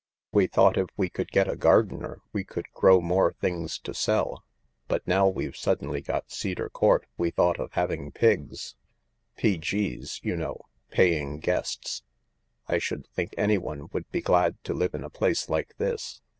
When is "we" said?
0.31-0.47, 0.97-1.09, 2.33-2.43, 7.19-7.29